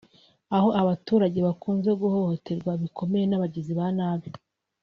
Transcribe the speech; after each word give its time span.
Aho 0.55 0.69
abaturage 0.81 1.39
bakunze 1.47 1.89
guhohoterwa 2.01 2.71
bikomeye 2.81 3.25
n’abagizi 3.27 3.71
ba 3.79 3.87
nabi 3.97 4.29